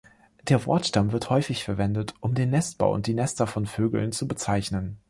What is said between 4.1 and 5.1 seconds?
zu bezeichnen.